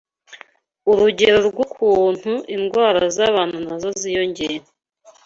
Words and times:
urugero 0.91 1.39
rw’ukuntu 1.47 2.33
indwara 2.55 3.01
z’abantu 3.15 3.57
na 3.67 3.75
zo 3.81 3.89
ziyongera 3.99 4.57